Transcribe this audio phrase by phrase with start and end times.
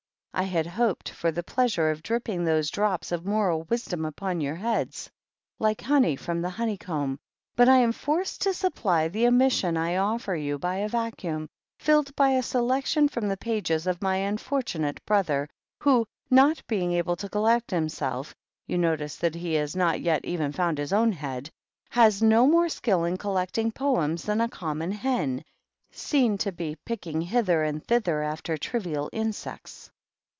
[0.33, 0.65] I had.
[0.65, 5.11] hoped for the pleasure of dripping those drops of moral wis dom upon your heads,
[5.59, 7.19] like honey from the honey comb,
[7.57, 12.15] but I am forced to supply the omission I offer you by a vacuum, filled
[12.15, 17.29] by a selection from the pages of my unfortunate Brother, who, not being able to
[17.29, 18.33] collect himself
[18.65, 21.51] (you notice that he has not yet even found his own head),
[21.89, 25.43] has no more skill in collecting Poems than a common hen,
[25.91, 29.91] seen to be picking hither and thither after trivial insects.